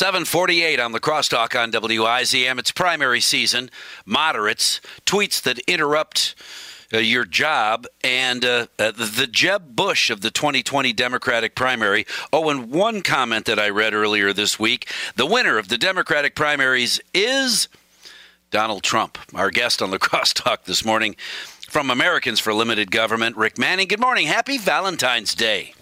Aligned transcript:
748 0.00 0.80
on 0.80 0.92
the 0.92 0.98
crosstalk 0.98 1.54
on 1.62 1.70
WIZM. 1.70 2.58
It's 2.58 2.72
primary 2.72 3.20
season. 3.20 3.70
Moderates, 4.06 4.80
tweets 5.04 5.42
that 5.42 5.58
interrupt 5.68 6.34
uh, 6.90 6.96
your 6.96 7.26
job, 7.26 7.86
and 8.02 8.42
uh, 8.42 8.68
uh, 8.78 8.92
the 8.92 9.28
Jeb 9.30 9.76
Bush 9.76 10.08
of 10.08 10.22
the 10.22 10.30
2020 10.30 10.94
Democratic 10.94 11.54
primary. 11.54 12.06
Oh, 12.32 12.48
and 12.48 12.70
one 12.70 13.02
comment 13.02 13.44
that 13.44 13.58
I 13.58 13.68
read 13.68 13.92
earlier 13.92 14.32
this 14.32 14.58
week 14.58 14.90
the 15.16 15.26
winner 15.26 15.58
of 15.58 15.68
the 15.68 15.76
Democratic 15.76 16.34
primaries 16.34 16.98
is 17.12 17.68
Donald 18.50 18.82
Trump, 18.82 19.18
our 19.34 19.50
guest 19.50 19.82
on 19.82 19.90
the 19.90 19.98
crosstalk 19.98 20.64
this 20.64 20.82
morning. 20.82 21.14
From 21.68 21.90
Americans 21.90 22.40
for 22.40 22.54
Limited 22.54 22.90
Government, 22.90 23.36
Rick 23.36 23.58
Manning. 23.58 23.86
Good 23.86 24.00
morning. 24.00 24.28
Happy 24.28 24.56
Valentine's 24.56 25.34
Day. 25.34 25.74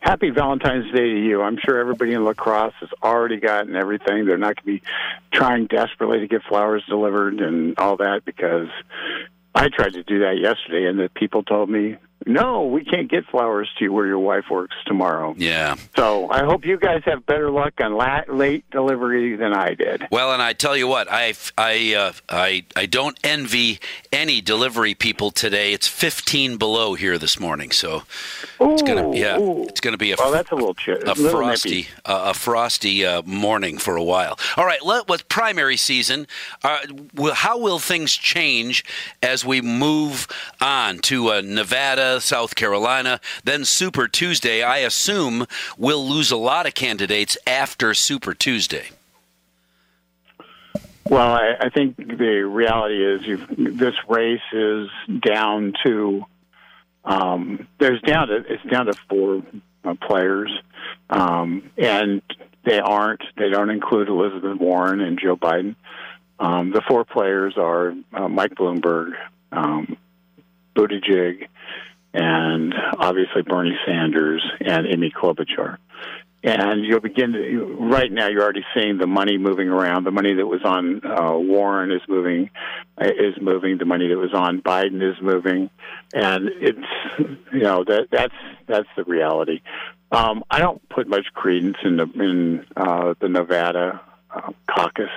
Happy 0.00 0.30
Valentine's 0.30 0.90
Day 0.92 1.10
to 1.10 1.20
you. 1.20 1.42
I'm 1.42 1.58
sure 1.58 1.78
everybody 1.78 2.14
in 2.14 2.24
La 2.24 2.32
Crosse 2.32 2.72
has 2.80 2.88
already 3.02 3.36
gotten 3.36 3.76
everything. 3.76 4.24
They're 4.24 4.38
not 4.38 4.56
going 4.56 4.78
to 4.78 4.82
be 4.82 4.88
trying 5.30 5.66
desperately 5.66 6.20
to 6.20 6.26
get 6.26 6.42
flowers 6.42 6.82
delivered 6.88 7.40
and 7.40 7.78
all 7.78 7.98
that 7.98 8.24
because 8.24 8.68
I 9.54 9.68
tried 9.68 9.92
to 9.92 10.02
do 10.02 10.20
that 10.20 10.38
yesterday, 10.38 10.86
and 10.88 10.98
the 10.98 11.10
people 11.10 11.42
told 11.42 11.68
me 11.68 11.96
no, 12.26 12.66
we 12.66 12.84
can't 12.84 13.10
get 13.10 13.24
flowers 13.26 13.68
to 13.78 13.84
you 13.84 13.92
where 13.92 14.06
your 14.06 14.18
wife 14.18 14.44
works 14.50 14.76
tomorrow. 14.86 15.34
Yeah. 15.38 15.76
So 15.96 16.30
I 16.30 16.44
hope 16.44 16.66
you 16.66 16.78
guys 16.78 17.02
have 17.06 17.24
better 17.24 17.50
luck 17.50 17.74
on 17.82 17.94
la- 17.94 18.24
late 18.28 18.68
delivery 18.70 19.36
than 19.36 19.54
I 19.54 19.74
did. 19.74 20.06
Well, 20.10 20.32
and 20.32 20.42
I 20.42 20.52
tell 20.52 20.76
you 20.76 20.86
what, 20.86 21.08
I 21.10 21.34
I 21.56 21.94
uh, 21.94 22.12
I 22.28 22.64
I 22.76 22.86
don't 22.86 23.18
envy 23.24 23.80
any 24.12 24.42
delivery 24.42 24.94
people 24.94 25.30
today. 25.30 25.72
It's 25.72 25.88
15 25.88 26.58
below 26.58 26.94
here 26.94 27.18
this 27.18 27.40
morning, 27.40 27.70
so 27.70 28.02
ooh, 28.60 28.72
it's 28.72 28.82
gonna 28.82 29.16
yeah, 29.16 29.38
ooh. 29.38 29.64
it's 29.64 29.80
gonna 29.80 29.96
be 29.96 30.12
a 30.12 30.16
well, 30.18 30.30
that's 30.30 30.50
a 30.50 30.54
little, 30.54 30.74
ch- 30.74 30.88
a, 30.88 31.14
frosty 31.14 31.88
uh, 32.04 32.24
a 32.26 32.34
frosty 32.34 33.04
uh, 33.06 33.22
morning 33.22 33.78
for 33.78 33.96
a 33.96 34.04
while. 34.04 34.38
All 34.58 34.66
right, 34.66 34.84
let, 34.84 35.08
with 35.08 35.28
primary 35.28 35.78
season, 35.78 36.26
uh, 36.62 36.78
how 37.32 37.58
will 37.58 37.78
things 37.78 38.14
change 38.14 38.84
as 39.22 39.44
we 39.44 39.62
move 39.62 40.28
on 40.60 40.98
to 40.98 41.30
uh, 41.30 41.40
South 42.18 42.54
Carolina, 42.54 43.20
then 43.44 43.64
Super 43.64 44.08
Tuesday. 44.08 44.62
I 44.62 44.78
assume 44.78 45.46
we'll 45.78 46.04
lose 46.04 46.30
a 46.30 46.36
lot 46.36 46.66
of 46.66 46.74
candidates 46.74 47.38
after 47.46 47.94
Super 47.94 48.34
Tuesday. 48.34 48.88
Well, 51.08 51.32
I, 51.32 51.54
I 51.60 51.68
think 51.70 51.96
the 51.96 52.44
reality 52.46 53.04
is 53.04 53.40
this 53.58 53.94
race 54.08 54.40
is 54.52 54.88
down 55.20 55.72
to 55.84 56.24
um, 57.04 57.66
there's 57.78 58.00
down 58.02 58.28
to 58.28 58.44
it's 58.48 58.62
down 58.70 58.86
to 58.86 58.92
four 59.08 59.42
uh, 59.84 59.94
players, 59.94 60.52
um, 61.08 61.70
and 61.76 62.22
they 62.64 62.78
aren't 62.78 63.22
they 63.36 63.48
don't 63.48 63.70
include 63.70 64.08
Elizabeth 64.08 64.58
Warren 64.58 65.00
and 65.00 65.18
Joe 65.18 65.36
Biden. 65.36 65.74
Um, 66.38 66.70
the 66.70 66.82
four 66.86 67.04
players 67.04 67.54
are 67.56 67.94
uh, 68.14 68.28
Mike 68.28 68.54
Bloomberg, 68.54 69.12
um, 69.52 69.96
Buttigieg, 70.76 71.48
and 72.12 72.74
obviously 72.98 73.42
Bernie 73.42 73.78
Sanders 73.86 74.44
and 74.60 74.86
Amy 74.86 75.10
Klobuchar. 75.10 75.78
And 76.42 76.86
you'll 76.86 77.00
begin 77.00 77.32
to, 77.32 77.76
right 77.78 78.10
now. 78.10 78.28
You're 78.28 78.42
already 78.42 78.64
seeing 78.74 78.96
the 78.96 79.06
money 79.06 79.36
moving 79.36 79.68
around. 79.68 80.04
The 80.04 80.10
money 80.10 80.32
that 80.34 80.46
was 80.46 80.62
on 80.64 81.04
uh, 81.04 81.36
Warren 81.36 81.92
is 81.92 82.00
moving, 82.08 82.48
is 82.98 83.34
moving. 83.38 83.76
The 83.76 83.84
money 83.84 84.08
that 84.08 84.16
was 84.16 84.32
on 84.32 84.62
Biden 84.62 85.02
is 85.02 85.20
moving, 85.20 85.68
and 86.14 86.48
it's 86.48 86.78
you 87.52 87.60
know 87.60 87.84
that 87.84 88.08
that's 88.10 88.34
that's 88.66 88.88
the 88.96 89.04
reality. 89.04 89.60
Um, 90.12 90.42
I 90.50 90.60
don't 90.60 90.86
put 90.88 91.08
much 91.08 91.26
credence 91.34 91.76
in 91.84 91.98
the 91.98 92.04
in 92.14 92.64
uh, 92.74 93.14
the 93.20 93.28
Nevada 93.28 94.00
uh, 94.30 94.52
caucus, 94.66 95.10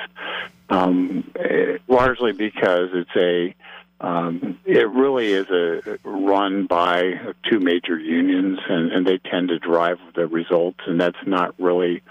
um, 0.69 1.31
eh, 1.39 1.77
largely 1.87 2.33
because 2.33 2.89
it's 2.93 3.15
a 3.15 3.55
um, 4.01 4.59
it 4.65 4.89
really 4.89 5.31
is 5.31 5.49
a 5.49 5.97
run 6.03 6.67
by 6.67 7.19
two 7.49 7.59
major 7.59 7.97
unions, 7.97 8.59
and, 8.67 8.91
and 8.91 9.07
they 9.07 9.17
tend 9.17 9.49
to 9.49 9.59
drive 9.59 9.99
the 10.15 10.27
results, 10.27 10.79
and 10.85 10.99
that's 10.99 11.17
not 11.25 11.55
really 11.57 12.01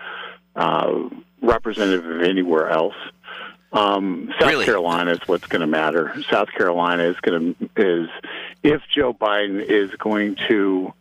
uh, 0.56 1.08
representative 1.42 2.06
of 2.06 2.22
anywhere 2.22 2.70
else. 2.70 2.94
Um, 3.72 4.32
South 4.38 4.50
really? 4.50 4.64
Carolina 4.64 5.12
is 5.12 5.20
what's 5.26 5.46
going 5.46 5.60
to 5.60 5.66
matter. 5.66 6.14
South 6.30 6.48
Carolina 6.50 7.04
is 7.04 7.16
going 7.20 7.54
to 7.54 8.02
is 8.02 8.08
if 8.62 8.82
Joe 8.94 9.14
Biden 9.14 9.62
is 9.62 9.90
going 9.92 10.36
to 10.48 10.92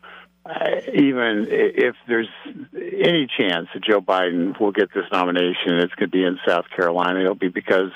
uh, 0.44 0.82
even 0.94 1.48
if 1.50 1.96
there's 2.08 2.30
any 2.74 3.28
chance 3.38 3.68
that 3.74 3.84
Joe 3.84 4.02
Biden 4.02 4.60
will 4.60 4.72
get 4.72 4.92
this 4.94 5.06
nomination, 5.12 5.76
it's 5.76 5.94
going 5.94 6.10
to 6.10 6.12
be 6.12 6.24
in 6.24 6.40
South 6.48 6.66
Carolina. 6.76 7.22
It'll 7.22 7.36
be 7.36 7.50
because 7.50 7.92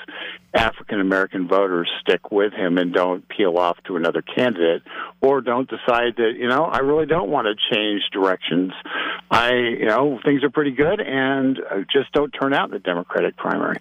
African 0.54 1.00
American 1.00 1.48
voters 1.48 1.90
stick 2.00 2.30
with 2.30 2.52
him 2.52 2.78
and 2.78 2.92
don't 2.92 3.28
peel 3.28 3.58
off 3.58 3.78
to 3.84 3.96
another 3.96 4.22
candidate, 4.22 4.82
or 5.20 5.40
don't 5.40 5.68
decide 5.68 6.16
that 6.16 6.34
you 6.38 6.48
know 6.48 6.64
I 6.64 6.78
really 6.78 7.06
don't 7.06 7.28
want 7.30 7.46
to 7.46 7.74
change 7.74 8.02
directions. 8.12 8.72
I 9.30 9.52
you 9.52 9.86
know 9.86 10.20
things 10.24 10.44
are 10.44 10.50
pretty 10.50 10.70
good, 10.70 11.00
and 11.00 11.58
just 11.92 12.12
don't 12.12 12.30
turn 12.30 12.54
out 12.54 12.66
in 12.66 12.70
the 12.70 12.78
Democratic 12.78 13.36
primary. 13.36 13.78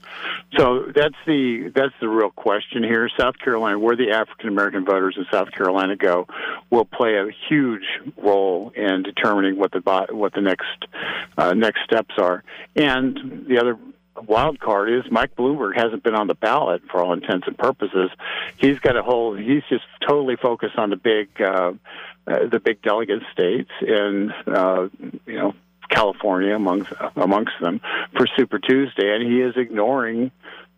So 0.57 0.91
that's 0.93 1.15
the 1.25 1.71
that's 1.73 1.93
the 2.01 2.09
real 2.09 2.31
question 2.31 2.83
here. 2.83 3.09
South 3.17 3.37
Carolina, 3.37 3.79
where 3.79 3.95
the 3.95 4.11
African 4.11 4.49
American 4.49 4.85
voters 4.85 5.15
in 5.17 5.25
South 5.31 5.51
Carolina 5.51 5.95
go, 5.95 6.27
will 6.71 6.85
play 6.85 7.15
a 7.15 7.27
huge 7.47 7.85
role 8.17 8.54
in 8.75 9.03
determining 9.03 9.57
what 9.57 9.71
the 9.71 9.81
what 10.11 10.33
the 10.33 10.41
next 10.41 10.85
uh, 11.37 11.53
next 11.53 11.81
steps 11.83 12.15
are. 12.17 12.43
And 12.75 13.45
the 13.47 13.59
other 13.59 13.77
wild 14.27 14.59
card 14.59 14.89
is 14.91 15.03
Mike 15.11 15.35
Bloomberg 15.35 15.75
hasn't 15.75 16.03
been 16.03 16.15
on 16.15 16.27
the 16.27 16.35
ballot 16.35 16.81
for 16.89 17.03
all 17.03 17.13
intents 17.13 17.47
and 17.47 17.57
purposes. 17.57 18.09
He's 18.57 18.79
got 18.79 18.95
a 18.95 19.03
whole. 19.03 19.35
He's 19.35 19.63
just 19.69 19.85
totally 20.07 20.35
focused 20.35 20.77
on 20.77 20.89
the 20.89 20.95
big, 20.95 21.29
uh, 21.41 21.73
uh, 22.27 22.47
the 22.47 22.59
big 22.59 22.81
delegate 22.81 23.23
states, 23.31 23.71
and 23.81 24.33
uh, 24.47 24.87
you 25.25 25.35
know. 25.35 25.53
California 25.87 26.55
amongst 26.55 26.91
amongst 27.15 27.53
them 27.61 27.79
for 28.17 28.25
Super 28.35 28.57
Tuesday, 28.57 29.13
and 29.13 29.21
he 29.21 29.39
is 29.39 29.55
ignoring 29.55 30.31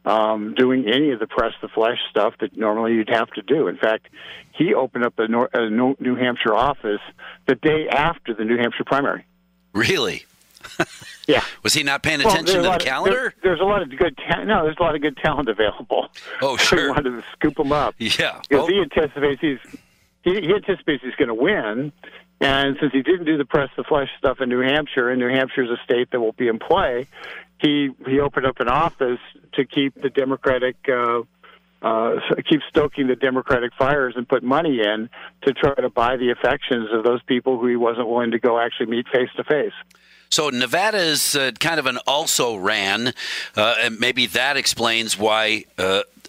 um, 0.08 0.54
doing 0.56 0.88
any 0.88 1.12
of 1.12 1.20
the 1.20 1.28
press 1.28 1.54
the 1.62 1.68
flesh 1.68 2.00
stuff 2.10 2.34
that 2.40 2.56
normally 2.56 2.94
you'd 2.94 3.10
have 3.10 3.30
to 3.32 3.42
do. 3.42 3.68
In 3.68 3.78
fact, 3.78 4.08
he 4.54 4.74
opened 4.74 5.06
up 5.06 5.20
a, 5.20 5.28
Nor- 5.28 5.50
a 5.54 5.70
New 5.70 6.16
Hampshire 6.16 6.56
office 6.56 7.02
the 7.46 7.56
day 7.56 7.88
after 7.90 8.34
the 8.34 8.46
New 8.46 8.58
Hampshire 8.58 8.86
primary. 8.86 9.26
Really? 9.74 10.26
Yeah. 11.28 11.44
Was 11.62 11.74
he 11.74 11.84
not 11.84 12.04
paying 12.04 12.22
attention 12.22 12.62
well, 12.62 12.72
to 12.72 12.80
the 12.80 12.90
calendar? 12.90 13.28
Of, 13.28 13.34
there, 13.34 13.52
there's 13.52 13.60
a 13.60 13.66
lot 13.66 13.82
of 13.82 13.90
good 13.90 14.18
ta- 14.18 14.46
no. 14.46 14.64
There's 14.64 14.78
a 14.80 14.82
lot 14.82 14.96
of 14.96 15.02
good 15.02 15.18
talent 15.18 15.50
available. 15.50 16.08
Oh, 16.42 16.56
sure. 16.58 16.84
he 16.84 16.88
wanted 16.88 17.22
to 17.22 17.24
scoop 17.34 17.60
him 17.60 17.74
up. 17.74 17.96
Yeah. 17.98 18.40
Because 18.48 18.64
oh. 18.64 18.68
he 18.68 18.80
anticipates 18.80 19.42
he's 19.42 19.60
he, 20.24 20.40
he 20.40 20.54
anticipates 20.54 21.04
he's 21.04 21.16
going 21.16 21.28
to 21.28 21.34
win, 21.34 21.92
and 22.40 22.78
since 22.80 22.94
he 22.94 23.02
didn't 23.02 23.26
do 23.26 23.38
the 23.38 23.46
press 23.46 23.70
the 23.76 23.84
flesh 23.84 24.10
stuff 24.18 24.42
in 24.42 24.50
New 24.50 24.62
Hampshire, 24.62 25.10
and 25.10 25.20
New 25.20 25.30
Hampshire 25.30 25.64
is 25.64 25.72
a 25.72 25.84
state 25.84 26.12
that 26.12 26.20
will 26.20 26.34
be 26.34 26.48
in 26.48 26.60
play, 26.60 27.08
he 27.60 27.90
he 28.06 28.20
opened 28.20 28.46
up 28.46 28.60
an 28.60 28.68
office 28.68 29.20
to 29.54 29.66
keep 29.66 30.00
the 30.02 30.10
Democratic. 30.10 30.76
Uh, 30.88 31.22
uh, 31.80 32.16
keep 32.50 32.62
stoking 32.68 33.06
the 33.06 33.16
Democratic 33.16 33.72
fires 33.78 34.16
and 34.18 34.28
put 34.28 34.42
money 34.42 34.80
in 34.82 35.08
to 35.44 35.54
try 35.54 35.76
to 35.76 35.90
buy 35.90 36.18
the 36.18 36.32
affections 36.32 36.90
of 36.92 37.04
those 37.04 37.22
people 37.24 37.60
who 37.60 37.68
he 37.68 37.76
wasn't 37.76 38.08
willing 38.08 38.32
to 38.32 38.40
go 38.40 38.60
actually 38.60 38.88
meet 38.88 39.08
face 39.10 39.30
to 39.36 39.44
face. 39.44 39.74
So 40.30 40.50
Nevada 40.50 40.98
is 40.98 41.36
uh, 41.36 41.52
kind 41.60 41.80
of 41.80 41.86
an 41.86 42.00
also 42.06 42.56
ran, 42.56 43.14
uh, 43.56 43.76
and 43.80 44.00
maybe 44.00 44.26
that 44.28 44.58
explains 44.58 45.18
why 45.18 45.66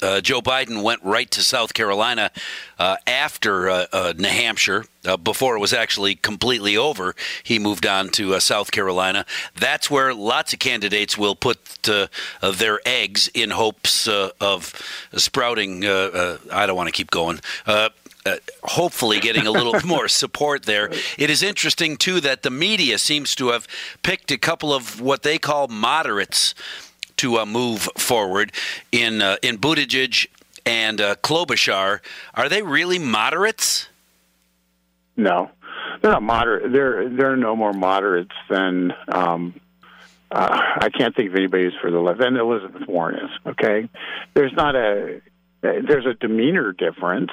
uh, 0.03 0.07
uh 0.07 0.21
Joe 0.21 0.41
Biden 0.41 0.83
went 0.83 1.03
right 1.03 1.31
to 1.31 1.43
South 1.43 1.75
Carolina 1.75 2.31
uh, 2.79 2.97
after 3.07 3.69
uh, 3.69 4.13
New 4.17 4.29
Hampshire. 4.29 4.85
before 5.23 5.57
it 5.57 5.61
was 5.61 5.73
actually 5.73 6.15
completely 6.15 6.77
over, 6.77 7.15
he 7.43 7.59
moved 7.59 7.87
on 7.87 8.09
to 8.11 8.39
South 8.41 8.71
Carolina. 8.71 9.25
That's 9.55 9.91
where 9.91 10.15
lots 10.15 10.53
of 10.53 10.59
candidates 10.59 11.17
will 11.17 11.35
put 11.35 11.59
their 11.83 12.81
eggs 12.85 13.29
in 13.35 13.51
hopes 13.51 14.07
of 14.09 14.73
sprouting. 15.15 15.85
I 15.85 16.67
don't 16.67 16.77
want 16.77 16.89
to 16.89 16.93
keep 16.93 17.11
going 17.11 17.41
uh, 18.29 18.37
hopefully 18.63 19.21
getting 19.21 19.47
a 19.47 19.51
little 19.51 19.75
more 19.87 20.09
support 20.09 20.65
there. 20.65 20.91
It 21.17 21.31
is 21.31 21.43
interesting 21.43 21.97
too 21.97 22.21
that 22.21 22.43
the 22.43 22.51
media 22.51 22.99
seems 22.99 23.35
to 23.37 23.49
have 23.49 23.67
picked 24.03 24.31
a 24.31 24.39
couple 24.39 24.73
of 24.73 25.01
what 25.01 25.23
they 25.23 25.39
call 25.39 25.69
moderates 25.69 26.55
to 27.19 27.39
uh, 27.39 27.47
move 27.47 27.89
forward 27.97 28.53
in 28.93 29.23
uh, 29.23 29.37
in 29.43 29.59
Buttigieg 29.59 30.27
and 30.67 31.01
uh, 31.01 31.15
Klobuchar. 31.17 32.01
Are 32.35 32.49
they 32.49 32.63
really 32.63 32.99
moderates? 32.99 33.89
No, 35.17 35.51
they're 36.01 36.13
not 36.13 36.23
moderate. 36.23 36.73
They're 36.73 37.09
they're 37.09 37.37
no 37.37 37.55
more 37.57 37.73
moderates 37.73 38.35
than. 38.49 38.93
Um, 39.09 39.61
uh, 40.31 40.61
I 40.81 40.91
can't 40.91 41.17
think 41.17 41.31
of 41.31 41.37
anybody 41.37 41.65
who's 41.65 41.77
for 41.81 41.91
the 41.91 41.99
left. 41.99 42.21
And 42.21 42.37
Elizabeth 42.37 42.87
Warren 42.87 43.25
is 43.25 43.31
okay. 43.47 43.89
There's 44.35 44.53
not 44.53 44.77
a 44.77 45.23
there's 45.63 46.05
a 46.05 46.13
demeanor 46.13 46.73
difference 46.73 47.31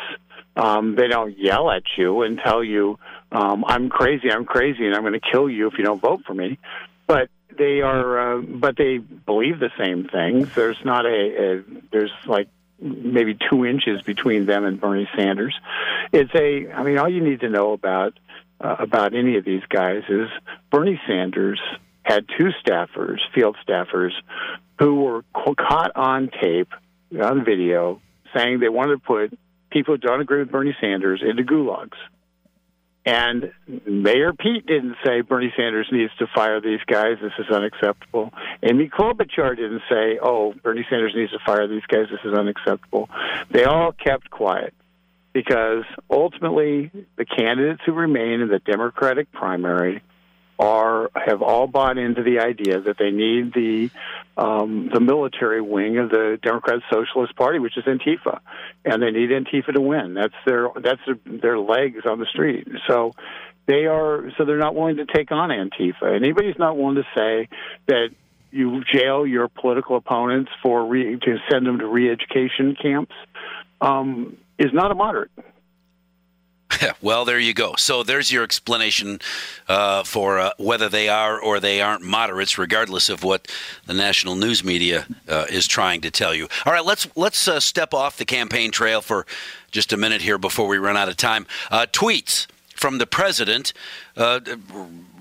um, 0.55 0.95
they 0.95 1.07
don't 1.07 1.37
yell 1.37 1.69
at 1.69 1.83
you 1.97 2.21
and 2.21 2.39
tell 2.39 2.63
you, 2.63 2.97
um, 3.31 3.65
I'm 3.67 3.89
crazy, 3.89 4.31
I'm 4.31 4.45
crazy, 4.45 4.85
and 4.85 4.95
I'm 4.95 5.01
going 5.01 5.13
to 5.13 5.19
kill 5.19 5.49
you 5.49 5.67
if 5.67 5.73
you 5.77 5.83
don't 5.83 6.01
vote 6.01 6.21
for 6.25 6.33
me. 6.33 6.57
But 7.07 7.29
they 7.57 7.81
are, 7.81 8.37
uh, 8.37 8.41
but 8.41 8.77
they 8.77 8.97
believe 8.97 9.59
the 9.59 9.71
same 9.77 10.07
things. 10.07 10.53
There's 10.55 10.77
not 10.83 11.05
a, 11.05 11.09
a 11.09 11.63
there's 11.91 12.11
like 12.25 12.49
maybe 12.79 13.37
two 13.49 13.65
inches 13.65 14.01
between 14.01 14.45
them 14.45 14.65
and 14.65 14.79
Bernie 14.79 15.09
Sanders. 15.15 15.55
It's 16.11 16.33
a, 16.35 16.71
I 16.71 16.83
mean, 16.83 16.97
all 16.97 17.09
you 17.09 17.23
need 17.23 17.41
to 17.41 17.49
know 17.49 17.73
about 17.73 18.17
uh, 18.59 18.75
about 18.79 19.13
any 19.13 19.37
of 19.37 19.45
these 19.45 19.63
guys 19.69 20.03
is 20.09 20.29
Bernie 20.71 20.99
Sanders 21.07 21.61
had 22.03 22.25
two 22.37 22.49
staffers, 22.63 23.19
field 23.33 23.57
staffers, 23.67 24.11
who 24.79 24.95
were 24.95 25.23
caught 25.33 25.91
on 25.95 26.29
tape, 26.41 26.69
on 27.19 27.43
video, 27.43 28.01
saying 28.35 28.59
they 28.59 28.69
wanted 28.69 28.95
to 28.95 28.99
put 28.99 29.39
people 29.71 29.95
who 29.95 29.97
don't 29.97 30.21
agree 30.21 30.39
with 30.39 30.51
Bernie 30.51 30.75
Sanders 30.79 31.23
into 31.27 31.43
gulags. 31.43 31.97
And 33.05 33.51
Mayor 33.85 34.33
Pete 34.33 34.65
didn't 34.65 34.95
say 35.05 35.21
Bernie 35.21 35.53
Sanders 35.55 35.87
needs 35.91 36.11
to 36.17 36.25
fire 36.33 36.59
these 36.59 36.79
guys. 36.87 37.17
This 37.21 37.33
is 37.37 37.53
unacceptable. 37.53 38.33
Amy 38.63 38.89
Klobuchar 38.89 39.55
didn't 39.55 39.83
say, 39.87 40.17
oh, 40.21 40.53
Bernie 40.63 40.85
Sanders 40.89 41.13
needs 41.15 41.31
to 41.31 41.39
fire 41.45 41.67
these 41.67 41.85
guys. 41.87 42.07
This 42.09 42.21
is 42.25 42.33
unacceptable. 42.33 43.09
They 43.51 43.63
all 43.65 43.91
kept 43.91 44.31
quiet 44.31 44.73
because 45.33 45.83
ultimately 46.09 46.89
the 47.15 47.25
candidates 47.25 47.81
who 47.85 47.91
remain 47.91 48.41
in 48.41 48.47
the 48.47 48.59
Democratic 48.59 49.31
primary 49.31 50.01
are 50.57 51.11
have 51.13 51.41
all 51.41 51.67
bought 51.67 51.97
into 51.97 52.23
the 52.23 52.39
idea 52.39 52.79
that 52.79 52.97
they 52.97 53.11
need 53.11 53.53
the 53.53 53.91
um, 54.37 54.89
the 54.93 54.99
military 54.99 55.61
wing 55.61 55.97
of 55.97 56.09
the 56.09 56.37
Democrat 56.41 56.81
Socialist 56.91 57.35
Party, 57.35 57.59
which 57.59 57.77
is 57.77 57.85
Antifa, 57.85 58.39
and 58.83 59.01
they 59.01 59.11
need 59.11 59.29
Antifa 59.29 59.73
to 59.73 59.81
win. 59.81 60.13
That's 60.13 60.33
their 60.45 60.67
that's 60.81 61.01
their, 61.25 61.57
legs 61.57 62.05
on 62.05 62.19
the 62.19 62.25
street. 62.25 62.67
So 62.87 63.13
they 63.65 63.85
are 63.85 64.31
so 64.37 64.45
they're 64.45 64.57
not 64.57 64.75
willing 64.75 64.97
to 64.97 65.05
take 65.05 65.31
on 65.31 65.49
Antifa. 65.49 66.15
Anybody's 66.15 66.57
not 66.59 66.77
willing 66.77 66.95
to 66.95 67.07
say 67.15 67.47
that 67.87 68.09
you 68.51 68.83
jail 68.93 69.25
your 69.25 69.47
political 69.47 69.97
opponents 69.97 70.51
for 70.61 70.85
re, 70.85 71.17
to 71.17 71.37
send 71.51 71.65
them 71.65 71.79
to 71.79 71.87
re-education 71.87 72.75
camps 72.81 73.13
um, 73.81 74.37
is 74.57 74.71
not 74.73 74.91
a 74.91 74.95
moderate. 74.95 75.31
well, 77.01 77.25
there 77.25 77.39
you 77.39 77.53
go. 77.53 77.75
So 77.77 78.03
there's 78.03 78.31
your 78.31 78.43
explanation 78.43 79.19
uh, 79.67 80.03
for 80.03 80.39
uh, 80.39 80.51
whether 80.57 80.89
they 80.89 81.09
are 81.09 81.39
or 81.39 81.59
they 81.59 81.81
aren't 81.81 82.03
moderates, 82.03 82.57
regardless 82.57 83.09
of 83.09 83.23
what 83.23 83.47
the 83.85 83.93
national 83.93 84.35
news 84.35 84.63
media 84.63 85.05
uh, 85.27 85.45
is 85.49 85.67
trying 85.67 86.01
to 86.01 86.11
tell 86.11 86.33
you. 86.33 86.47
All 86.65 86.73
right, 86.73 86.85
let's 86.85 87.07
let's 87.15 87.47
uh, 87.47 87.59
step 87.59 87.93
off 87.93 88.17
the 88.17 88.25
campaign 88.25 88.71
trail 88.71 89.01
for 89.01 89.25
just 89.71 89.93
a 89.93 89.97
minute 89.97 90.21
here 90.21 90.37
before 90.37 90.67
we 90.67 90.77
run 90.77 90.97
out 90.97 91.09
of 91.09 91.17
time. 91.17 91.45
Uh, 91.69 91.85
tweets 91.91 92.47
from 92.75 92.97
the 92.97 93.07
president 93.07 93.73
uh, 94.17 94.39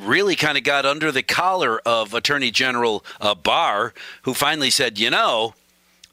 really 0.00 0.36
kind 0.36 0.58
of 0.58 0.64
got 0.64 0.84
under 0.84 1.12
the 1.12 1.22
collar 1.22 1.80
of 1.86 2.12
Attorney 2.14 2.50
General 2.50 3.04
Barr, 3.42 3.94
who 4.22 4.34
finally 4.34 4.70
said, 4.70 4.98
"You 4.98 5.10
know." 5.10 5.54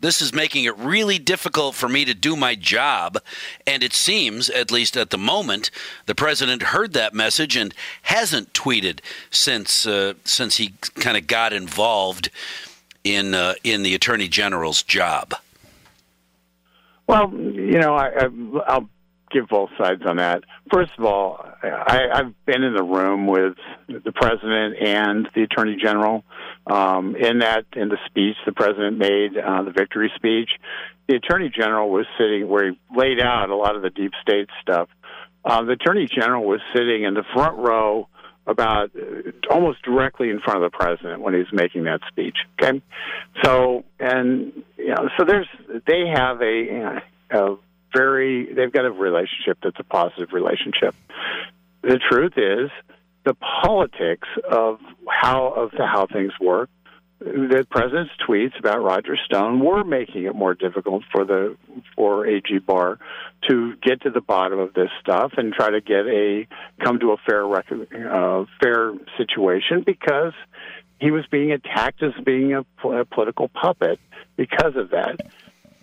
This 0.01 0.21
is 0.21 0.33
making 0.33 0.65
it 0.65 0.77
really 0.77 1.19
difficult 1.19 1.75
for 1.75 1.87
me 1.87 2.05
to 2.05 2.13
do 2.13 2.35
my 2.35 2.55
job. 2.55 3.19
And 3.65 3.83
it 3.83 3.93
seems, 3.93 4.49
at 4.49 4.71
least 4.71 4.97
at 4.97 5.11
the 5.11 5.17
moment, 5.17 5.69
the 6.07 6.15
president 6.15 6.63
heard 6.63 6.93
that 6.93 7.13
message 7.13 7.55
and 7.55 7.73
hasn't 8.01 8.53
tweeted 8.53 8.99
since 9.29 9.85
uh, 9.85 10.13
since 10.25 10.57
he 10.57 10.73
kind 10.95 11.17
of 11.17 11.27
got 11.27 11.53
involved 11.53 12.29
in 13.03 13.35
uh, 13.35 13.53
in 13.63 13.83
the 13.83 13.95
attorney 13.95 14.27
general's 14.27 14.83
job. 14.83 15.35
Well, 17.07 17.31
you 17.33 17.79
know, 17.79 17.95
I, 17.95 18.25
I, 18.25 18.29
I'll 18.67 18.89
give 19.31 19.47
both 19.47 19.69
sides 19.77 20.01
on 20.05 20.17
that. 20.17 20.43
First 20.71 20.91
of 20.97 21.05
all, 21.05 21.45
I, 21.63 22.07
I've 22.13 22.45
been 22.45 22.63
in 22.63 22.73
the 22.73 22.83
room 22.83 23.27
with 23.27 23.55
the 23.87 24.11
president 24.11 24.75
and 24.81 25.27
the 25.35 25.43
attorney 25.43 25.77
general. 25.81 26.23
Um, 26.67 27.15
in 27.15 27.39
that, 27.39 27.65
in 27.73 27.89
the 27.89 27.97
speech 28.05 28.37
the 28.45 28.51
president 28.51 28.97
made, 28.97 29.37
uh, 29.37 29.63
the 29.63 29.71
victory 29.71 30.11
speech, 30.15 30.51
the 31.07 31.15
attorney 31.15 31.49
general 31.49 31.89
was 31.89 32.05
sitting 32.17 32.47
where 32.47 32.71
he 32.71 32.79
laid 32.95 33.19
out 33.19 33.49
a 33.49 33.55
lot 33.55 33.75
of 33.75 33.81
the 33.81 33.89
deep 33.89 34.11
state 34.21 34.47
stuff. 34.61 34.87
Uh, 35.43 35.63
the 35.63 35.71
attorney 35.71 36.07
general 36.07 36.43
was 36.45 36.61
sitting 36.73 37.03
in 37.03 37.15
the 37.15 37.23
front 37.33 37.57
row 37.57 38.07
about 38.47 38.91
uh, 38.95 39.31
almost 39.49 39.81
directly 39.81 40.29
in 40.29 40.39
front 40.39 40.63
of 40.63 40.71
the 40.71 40.77
president 40.77 41.21
when 41.21 41.33
he's 41.33 41.51
making 41.51 41.85
that 41.85 42.01
speech. 42.07 42.37
Okay, 42.61 42.81
so 43.43 43.83
and 43.99 44.63
you 44.77 44.89
know, 44.89 45.09
so 45.17 45.25
there's 45.25 45.47
they 45.87 46.07
have 46.07 46.41
a, 46.41 47.01
a 47.31 47.55
very 47.93 48.53
they've 48.53 48.71
got 48.71 48.85
a 48.85 48.91
relationship 48.91 49.57
that's 49.63 49.79
a 49.79 49.83
positive 49.83 50.33
relationship. 50.33 50.95
The 51.81 51.99
truth 52.09 52.33
is 52.37 52.69
the 53.25 53.35
politics 53.35 54.27
of 54.49 54.79
how 55.07 55.53
of 55.53 55.71
the, 55.71 55.85
how 55.85 56.07
things 56.07 56.33
work. 56.39 56.69
The 57.19 57.67
president's 57.69 58.11
tweets 58.27 58.57
about 58.57 58.81
Roger 58.81 59.15
Stone 59.25 59.59
were 59.59 59.83
making 59.83 60.23
it 60.25 60.33
more 60.33 60.55
difficult 60.55 61.03
for 61.11 61.23
the 61.23 61.55
for 61.95 62.25
AG 62.25 62.57
Barr 62.65 62.97
to 63.47 63.75
get 63.75 64.01
to 64.01 64.09
the 64.09 64.21
bottom 64.21 64.59
of 64.59 64.73
this 64.73 64.89
stuff 65.01 65.33
and 65.37 65.53
try 65.53 65.69
to 65.69 65.81
get 65.81 66.07
a 66.07 66.47
come 66.83 66.99
to 66.99 67.11
a 67.11 67.17
fair 67.17 67.45
record, 67.45 67.87
uh, 67.93 68.45
fair 68.61 68.93
situation 69.17 69.83
because 69.85 70.33
he 70.99 71.11
was 71.11 71.25
being 71.31 71.51
attacked 71.51 72.01
as 72.01 72.13
being 72.23 72.53
a, 72.53 72.87
a 72.87 73.05
political 73.05 73.49
puppet 73.49 73.99
because 74.35 74.75
of 74.75 74.91
that. 74.91 75.19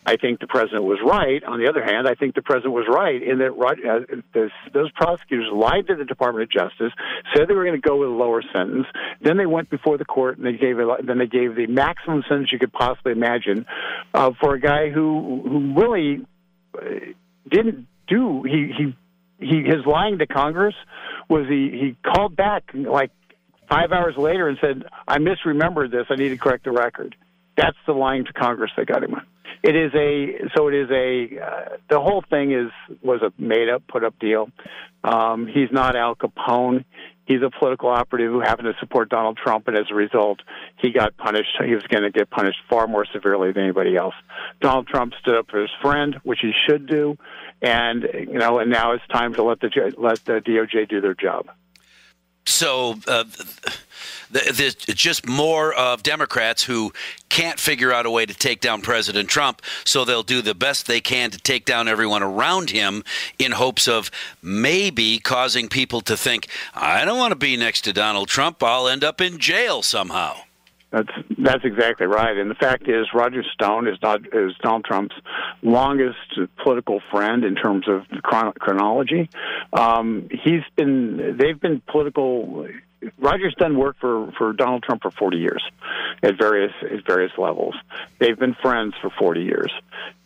I 0.08 0.16
think 0.16 0.40
the 0.40 0.46
president 0.46 0.84
was 0.84 0.98
right. 1.04 1.44
On 1.44 1.60
the 1.60 1.68
other 1.68 1.84
hand, 1.84 2.08
I 2.08 2.14
think 2.14 2.34
the 2.34 2.40
president 2.40 2.72
was 2.72 2.86
right 2.88 3.22
in 3.22 3.40
that 3.40 3.52
uh, 3.52 4.16
this, 4.32 4.50
those 4.72 4.90
prosecutors 4.92 5.48
lied 5.52 5.86
to 5.88 5.96
the 5.96 6.06
Department 6.06 6.44
of 6.44 6.50
Justice, 6.50 6.94
said 7.34 7.46
they 7.46 7.52
were 7.52 7.66
going 7.66 7.78
to 7.78 7.86
go 7.86 7.98
with 7.98 8.08
a 8.08 8.12
lower 8.12 8.42
sentence. 8.54 8.86
Then 9.20 9.36
they 9.36 9.44
went 9.44 9.68
before 9.68 9.98
the 9.98 10.06
court 10.06 10.38
and 10.38 10.46
they 10.46 10.54
gave 10.54 10.78
a, 10.78 10.96
then 11.04 11.18
they 11.18 11.26
gave 11.26 11.56
the 11.56 11.66
maximum 11.66 12.22
sentence 12.26 12.50
you 12.50 12.58
could 12.58 12.72
possibly 12.72 13.12
imagine 13.12 13.66
uh, 14.14 14.30
for 14.40 14.54
a 14.54 14.60
guy 14.60 14.88
who 14.88 15.42
who 15.44 15.74
really 15.78 16.26
uh, 16.74 17.12
didn't 17.46 17.86
do 18.06 18.44
he 18.44 18.72
he 18.78 18.96
he 19.46 19.62
his 19.62 19.84
lying 19.84 20.20
to 20.20 20.26
Congress 20.26 20.74
was 21.28 21.46
he 21.48 21.68
he 21.70 21.96
called 22.02 22.34
back 22.34 22.70
like 22.72 23.10
five 23.68 23.92
hours 23.92 24.16
later 24.16 24.48
and 24.48 24.56
said 24.62 24.84
I 25.06 25.18
misremembered 25.18 25.90
this 25.90 26.06
I 26.08 26.14
need 26.14 26.30
to 26.30 26.38
correct 26.38 26.64
the 26.64 26.72
record. 26.72 27.14
That's 27.58 27.76
the 27.86 27.92
lying 27.92 28.24
to 28.24 28.32
Congress 28.32 28.70
that 28.78 28.86
got 28.86 29.04
him. 29.04 29.16
It 29.62 29.74
is 29.74 29.92
a 29.94 30.48
so 30.56 30.68
it 30.68 30.74
is 30.74 30.90
a 30.90 31.40
uh, 31.40 31.76
the 31.90 32.00
whole 32.00 32.22
thing 32.28 32.52
is 32.52 32.70
was 33.02 33.22
a 33.22 33.32
made 33.40 33.68
up 33.68 33.82
put 33.88 34.04
up 34.04 34.18
deal. 34.18 34.50
Um, 35.04 35.46
he's 35.46 35.70
not 35.72 35.96
Al 35.96 36.14
Capone. 36.14 36.84
He's 37.26 37.42
a 37.42 37.50
political 37.50 37.90
operative 37.90 38.32
who 38.32 38.40
happened 38.40 38.72
to 38.72 38.80
support 38.80 39.10
Donald 39.10 39.36
Trump, 39.36 39.68
and 39.68 39.76
as 39.76 39.84
a 39.90 39.94
result, 39.94 40.40
he 40.78 40.92
got 40.92 41.14
punished. 41.18 41.50
He 41.62 41.74
was 41.74 41.82
going 41.84 42.04
to 42.04 42.10
get 42.10 42.30
punished 42.30 42.58
far 42.70 42.86
more 42.86 43.04
severely 43.12 43.52
than 43.52 43.64
anybody 43.64 43.96
else. 43.96 44.14
Donald 44.62 44.86
Trump 44.86 45.12
stood 45.20 45.36
up 45.36 45.50
for 45.50 45.60
his 45.60 45.70
friend, 45.82 46.16
which 46.22 46.38
he 46.40 46.52
should 46.66 46.86
do, 46.86 47.18
and 47.60 48.02
you 48.14 48.38
know, 48.38 48.60
and 48.60 48.70
now 48.70 48.92
it's 48.92 49.06
time 49.08 49.34
to 49.34 49.42
let 49.42 49.60
the 49.60 49.92
let 49.98 50.24
the 50.24 50.40
DOJ 50.40 50.88
do 50.88 51.02
their 51.02 51.14
job. 51.14 51.48
So. 52.48 52.98
Uh, 53.06 53.24
there's 54.30 54.74
just 54.74 55.26
more 55.26 55.72
of 55.72 56.02
Democrats 56.02 56.62
who 56.64 56.92
can't 57.28 57.58
figure 57.58 57.92
out 57.92 58.06
a 58.06 58.10
way 58.10 58.26
to 58.26 58.34
take 58.34 58.60
down 58.60 58.82
President 58.82 59.28
Trump, 59.28 59.62
so 59.84 60.04
they'll 60.04 60.22
do 60.22 60.42
the 60.42 60.54
best 60.54 60.86
they 60.86 61.00
can 61.00 61.30
to 61.30 61.38
take 61.38 61.64
down 61.64 61.88
everyone 61.88 62.22
around 62.22 62.70
him 62.70 63.04
in 63.38 63.52
hopes 63.52 63.88
of 63.88 64.10
maybe 64.42 65.18
causing 65.18 65.68
people 65.68 66.00
to 66.02 66.16
think, 66.16 66.48
I 66.74 67.04
don't 67.04 67.18
want 67.18 67.32
to 67.32 67.36
be 67.36 67.56
next 67.56 67.82
to 67.82 67.92
Donald 67.92 68.28
Trump. 68.28 68.62
I'll 68.62 68.88
end 68.88 69.04
up 69.04 69.20
in 69.20 69.38
jail 69.38 69.82
somehow. 69.82 70.36
That's 70.90 71.10
that's 71.36 71.64
exactly 71.64 72.06
right. 72.06 72.36
And 72.36 72.50
the 72.50 72.54
fact 72.54 72.88
is, 72.88 73.06
Roger 73.12 73.42
Stone 73.52 73.88
is 73.88 73.98
not 74.02 74.20
is 74.32 74.54
Donald 74.62 74.84
Trump's 74.84 75.14
longest 75.62 76.38
political 76.62 77.00
friend 77.10 77.44
in 77.44 77.56
terms 77.56 77.86
of 77.88 78.06
chron- 78.22 78.54
chronology. 78.54 79.28
Um, 79.72 80.28
he's 80.30 80.62
been 80.76 81.36
they've 81.38 81.60
been 81.60 81.82
political 81.86 82.66
Roger's 83.18 83.54
done 83.54 83.78
work 83.78 83.96
for, 84.00 84.32
for 84.36 84.52
Donald 84.52 84.82
Trump 84.82 85.02
for 85.02 85.10
40 85.12 85.36
years 85.36 85.62
at 86.22 86.36
various 86.36 86.72
at 86.82 87.06
various 87.06 87.32
levels. 87.38 87.74
They've 88.18 88.38
been 88.38 88.54
friends 88.54 88.94
for 89.00 89.10
40 89.10 89.42
years, 89.42 89.72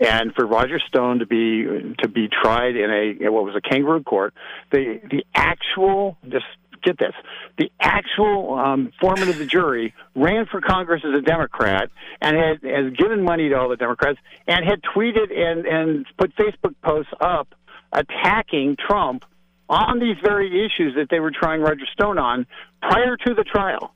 and 0.00 0.34
for 0.34 0.46
Roger 0.46 0.78
Stone 0.78 1.18
to 1.18 1.26
be 1.26 1.94
to 1.98 2.08
be 2.08 2.28
tried 2.28 2.76
in 2.76 2.90
a 2.90 3.24
in 3.24 3.32
what 3.32 3.44
was 3.44 3.56
a 3.56 3.60
kangaroo 3.60 4.02
court, 4.02 4.32
the 4.70 5.00
the 5.10 5.24
actual 5.34 6.16
just 6.28 6.46
get 6.82 6.98
this 6.98 7.14
the 7.58 7.70
actual 7.80 8.54
um, 8.54 8.92
foreman 9.00 9.28
of 9.28 9.38
the 9.38 9.46
jury 9.46 9.94
ran 10.14 10.46
for 10.46 10.60
Congress 10.60 11.02
as 11.04 11.14
a 11.14 11.20
Democrat 11.20 11.90
and 12.20 12.36
had 12.36 12.62
has 12.62 12.92
given 12.92 13.22
money 13.22 13.48
to 13.48 13.54
all 13.54 13.68
the 13.68 13.76
Democrats 13.76 14.18
and 14.46 14.64
had 14.64 14.80
tweeted 14.82 15.36
and 15.36 15.66
and 15.66 16.06
put 16.18 16.34
Facebook 16.36 16.74
posts 16.82 17.12
up 17.20 17.54
attacking 17.92 18.76
Trump 18.76 19.24
on 19.68 19.98
these 19.98 20.16
very 20.22 20.64
issues 20.64 20.94
that 20.96 21.08
they 21.10 21.20
were 21.20 21.30
trying 21.30 21.60
Roger 21.60 21.86
Stone 21.92 22.18
on 22.18 22.46
prior 22.80 23.16
to 23.16 23.34
the 23.34 23.44
trial. 23.44 23.94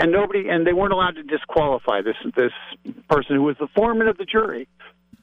And 0.00 0.12
nobody, 0.12 0.48
and 0.48 0.64
they 0.64 0.72
weren't 0.72 0.92
allowed 0.92 1.16
to 1.16 1.24
disqualify 1.24 2.02
this 2.02 2.14
this 2.36 2.52
person 3.08 3.34
who 3.34 3.42
was 3.42 3.56
the 3.58 3.66
foreman 3.74 4.06
of 4.06 4.16
the 4.16 4.24
jury. 4.24 4.68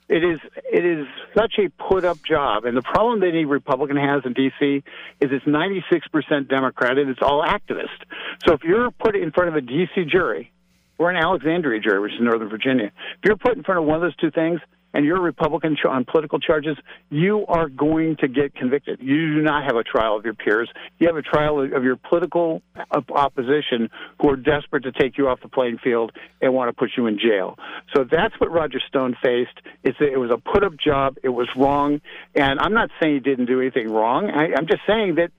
It 0.08 0.24
is 0.24 0.40
it 0.72 0.86
is 0.86 1.08
such 1.36 1.56
a 1.58 1.70
put 1.70 2.06
up 2.06 2.22
job, 2.24 2.66
and 2.66 2.78
the 2.78 2.84
problem 2.84 3.22
that 3.22 3.30
any 3.30 3.46
Republican 3.46 3.98
has 3.98 4.22
in 4.24 4.34
D.C. 4.34 4.84
is 5.20 5.32
it's 5.32 5.48
96 5.48 6.08
percent 6.10 6.48
Democrat 6.48 6.98
and 6.98 7.10
it's 7.10 7.22
all 7.24 7.44
activist. 7.44 8.06
So 8.46 8.54
if 8.54 8.64
you're 8.64 8.92
put 8.92 9.16
in 9.16 9.32
front 9.32 9.50
of 9.50 9.56
a 9.56 9.62
D.C. 9.62 10.06
jury 10.06 10.52
or 11.00 11.10
an 11.10 11.18
Alexandria 11.18 11.80
jury, 11.80 12.00
which 12.00 12.14
is 12.14 12.20
Northern 12.22 12.50
Virginia, 12.50 12.86
if 12.86 13.26
you're 13.26 13.36
put 13.36 13.58
in 13.58 13.64
front 13.64 13.80
of 13.80 13.86
one 13.86 13.96
of 13.96 14.02
those 14.04 14.16
two 14.18 14.30
things, 14.30 14.60
and 14.96 15.06
you're 15.06 15.18
a 15.18 15.22
Republican 15.22 15.76
on 15.88 16.06
political 16.06 16.40
charges, 16.40 16.78
you 17.10 17.46
are 17.48 17.68
going 17.68 18.16
to 18.22 18.30
get 18.30 18.56
convicted. 18.56 19.00
You 19.02 19.36
do 19.36 19.42
not 19.42 19.66
have 19.66 19.76
a 19.76 19.84
trial 19.84 20.16
of 20.16 20.24
your 20.24 20.34
peers. 20.34 20.70
You 21.00 21.08
have 21.08 21.18
a 21.18 21.22
trial 21.22 21.62
of 21.62 21.84
your 21.84 21.98
political 21.98 22.62
opposition 23.10 23.90
who 24.22 24.30
are 24.30 24.38
desperate 24.38 24.84
to 24.84 24.94
take 24.94 25.18
you 25.18 25.28
off 25.28 25.42
the 25.42 25.50
playing 25.50 25.80
field 25.84 26.14
and 26.42 26.54
want 26.54 26.70
to 26.70 26.74
put 26.74 26.92
you 26.96 27.08
in 27.08 27.20
jail. 27.20 27.60
So 27.94 28.06
that's 28.10 28.34
what 28.40 28.52
Roger 28.52 28.80
Stone 28.88 29.18
faced. 29.22 29.60
It's 29.84 30.00
a, 30.00 30.12
it 30.12 30.18
was 30.18 30.32
a 30.32 30.38
put 30.38 30.64
up 30.64 30.78
job. 30.78 31.18
It 31.24 31.30
was 31.30 31.50
wrong. 31.58 32.00
And 32.34 32.60
I'm 32.60 32.74
not 32.74 32.90
saying 33.02 33.16
he 33.16 33.20
didn't 33.20 33.48
do 33.48 33.60
anything 33.60 33.92
wrong. 33.92 34.30
I, 34.30 34.54
I'm 34.58 34.68
just 34.68 34.82
saying 34.88 35.16
that 35.16 35.32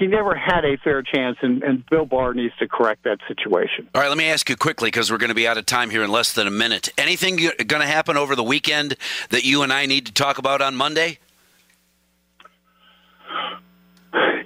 he 0.00 0.06
never 0.06 0.34
had 0.34 0.64
a 0.64 0.78
fair 0.78 1.02
chance, 1.02 1.36
and, 1.42 1.62
and, 1.62 1.84
Bill 1.90 2.06
Barr 2.06 2.32
needs 2.32 2.56
to 2.58 2.66
correct 2.66 3.04
that 3.04 3.18
situation. 3.28 3.86
All 3.94 4.00
right, 4.00 4.08
let 4.08 4.16
me 4.16 4.30
ask 4.30 4.48
you 4.48 4.56
quickly 4.56 4.86
because 4.86 5.12
we're 5.12 5.18
going 5.18 5.28
to 5.28 5.34
be 5.34 5.46
out 5.46 5.58
of 5.58 5.66
time 5.66 5.90
here 5.90 6.02
in 6.02 6.10
less 6.10 6.32
than 6.32 6.46
a 6.46 6.50
minute. 6.50 6.88
Anything 6.96 7.36
going 7.36 7.82
to 7.82 7.86
happen 7.86 8.16
over 8.16 8.34
the 8.34 8.42
weekend 8.42 8.96
that 9.28 9.44
you 9.44 9.62
and 9.62 9.70
I 9.70 9.84
need 9.84 10.06
to 10.06 10.12
talk 10.12 10.38
about 10.38 10.62
on 10.62 10.74
Monday? 10.74 11.18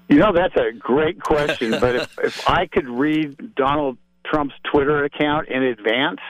You 0.09 0.17
know, 0.17 0.33
that's 0.33 0.57
a 0.57 0.73
great 0.73 1.23
question, 1.23 1.71
but 1.81 1.95
if, 1.95 2.19
if 2.19 2.51
I 2.51 2.67
could 2.67 2.89
read 2.89 3.55
Donald 3.55 3.97
Trump's 4.27 4.57
Twitter 4.65 5.05
account 5.05 5.49
in 5.49 5.63
advance, 5.63 6.21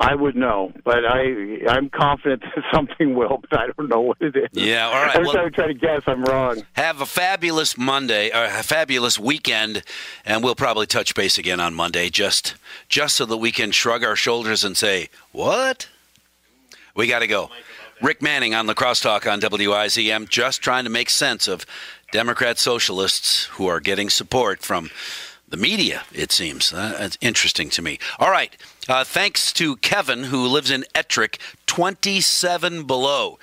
I 0.00 0.14
would 0.14 0.36
know, 0.36 0.72
but 0.84 1.04
I 1.04 1.58
I'm 1.68 1.90
confident 1.90 2.42
that 2.54 2.64
something 2.72 3.14
will, 3.14 3.38
but 3.38 3.58
I 3.58 3.66
don't 3.66 3.88
know 3.88 4.00
what 4.00 4.18
it 4.20 4.36
is. 4.36 4.48
Yeah, 4.52 4.86
all 4.86 4.94
right. 4.94 5.16
Every 5.16 5.26
well, 5.26 5.34
time 5.36 5.46
I 5.46 5.48
try 5.50 5.66
to 5.66 5.74
guess, 5.74 6.02
I'm 6.06 6.24
wrong. 6.24 6.62
Have 6.74 7.00
a 7.00 7.06
fabulous 7.06 7.76
Monday, 7.76 8.30
or 8.30 8.44
a 8.44 8.62
fabulous 8.62 9.18
weekend, 9.18 9.82
and 10.24 10.44
we'll 10.44 10.54
probably 10.54 10.86
touch 10.86 11.14
base 11.14 11.36
again 11.36 11.58
on 11.58 11.74
Monday, 11.74 12.10
just 12.10 12.54
just 12.88 13.16
so 13.16 13.26
that 13.26 13.38
we 13.38 13.50
can 13.50 13.72
shrug 13.72 14.04
our 14.04 14.16
shoulders 14.16 14.62
and 14.62 14.76
say, 14.76 15.08
"What? 15.32 15.88
We 16.94 17.08
got 17.08 17.20
to 17.20 17.26
go." 17.26 17.50
Rick 18.00 18.22
Manning 18.22 18.54
on 18.54 18.66
the 18.66 18.76
crosstalk 18.76 19.30
on 19.30 19.40
WIZM, 19.40 20.28
just 20.28 20.62
trying 20.62 20.84
to 20.84 20.90
make 20.90 21.10
sense 21.10 21.48
of 21.48 21.66
Democrat 22.12 22.56
socialists 22.56 23.46
who 23.46 23.66
are 23.66 23.80
getting 23.80 24.08
support 24.08 24.62
from 24.62 24.90
the 25.48 25.56
media, 25.56 26.02
it 26.12 26.32
seems. 26.32 26.72
Uh, 26.72 26.96
it's 27.00 27.18
interesting 27.20 27.70
to 27.70 27.82
me. 27.82 27.98
All 28.18 28.30
right. 28.30 28.56
Uh, 28.88 29.04
thanks 29.04 29.52
to 29.54 29.76
Kevin, 29.76 30.24
who 30.24 30.46
lives 30.46 30.70
in 30.70 30.84
Ettrick, 30.94 31.38
27 31.66 32.84
below. 32.84 33.38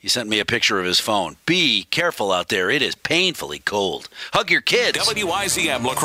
He 0.00 0.08
sent 0.08 0.30
me 0.30 0.38
a 0.40 0.46
picture 0.46 0.80
of 0.80 0.86
his 0.86 0.98
phone. 0.98 1.36
Be 1.44 1.86
careful 1.90 2.32
out 2.32 2.48
there. 2.48 2.70
It 2.70 2.80
is 2.80 2.94
painfully 2.94 3.58
cold. 3.58 4.08
Hug 4.32 4.50
your 4.50 4.62
kids. 4.62 4.98
WIZM 4.98 5.84
La 5.84 5.92
Crosse. 5.92 6.04